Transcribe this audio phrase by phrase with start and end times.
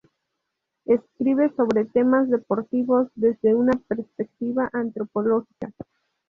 [0.85, 5.71] Escribe sobre temas deportivos "desde una perspectiva antropológica".